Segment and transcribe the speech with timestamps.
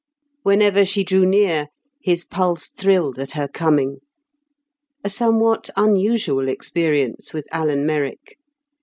[0.41, 1.67] Whenever she drew near,
[2.01, 3.99] his pulse thrilled at her coming—a
[5.11, 8.35] somewhat unusual experience with Alan Merrick.